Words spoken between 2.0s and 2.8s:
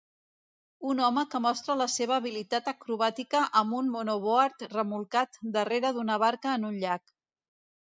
habilitat